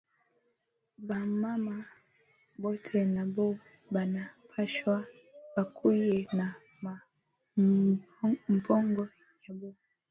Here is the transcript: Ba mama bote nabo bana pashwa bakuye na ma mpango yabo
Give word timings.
Ba 1.07 1.19
mama 1.41 1.77
bote 2.61 2.99
nabo 3.15 3.47
bana 3.93 4.21
pashwa 4.51 4.95
bakuye 5.53 6.15
na 6.37 6.45
ma 6.83 6.93
mpango 8.55 9.03
yabo 9.41 9.69